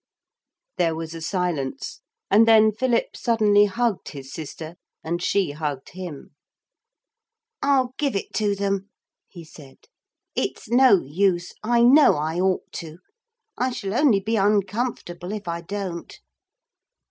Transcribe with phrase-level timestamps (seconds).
[0.77, 1.99] There was a silence,
[2.31, 6.31] and then Philip suddenly hugged his sister and she hugged him.
[7.61, 8.89] 'I'll give it to them,'
[9.27, 9.77] he said;
[10.35, 11.53] 'it's no use.
[11.61, 12.97] I know I ought to.
[13.59, 16.19] I shall only be uncomfortable if I don't.'